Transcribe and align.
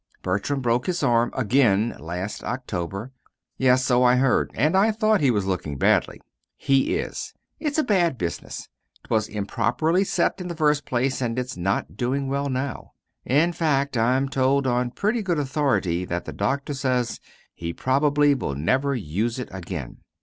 Bertram 0.23 0.61
broke 0.61 0.87
his 0.87 1.03
arm 1.03 1.31
again 1.37 1.95
last 1.99 2.43
October." 2.43 3.11
"Yes, 3.59 3.85
so 3.85 4.01
I 4.01 4.15
hear, 4.15 4.49
and 4.55 4.75
I 4.75 4.89
thought 4.89 5.21
he 5.21 5.29
was 5.29 5.45
looking 5.45 5.77
badly." 5.77 6.19
"He 6.57 6.95
is. 6.95 7.35
It's 7.59 7.77
a 7.77 7.83
bad 7.83 8.17
business. 8.17 8.67
'Twas 9.03 9.27
improperly 9.27 10.03
set 10.03 10.41
in 10.41 10.47
the 10.47 10.55
first 10.55 10.85
place, 10.87 11.21
and 11.21 11.37
it's 11.37 11.55
not 11.55 11.97
doing 11.97 12.27
well 12.27 12.49
now. 12.49 12.93
In 13.25 13.53
fact, 13.53 13.95
I'm 13.95 14.27
told 14.27 14.65
on 14.65 14.89
pretty 14.89 15.21
good 15.21 15.37
authority 15.37 16.03
that 16.05 16.25
the 16.25 16.33
doctor 16.33 16.73
says 16.73 17.19
he 17.53 17.71
probably 17.71 18.33
will 18.33 18.55
never 18.55 18.95
use 18.95 19.37
it 19.37 19.49
again." 19.51 19.97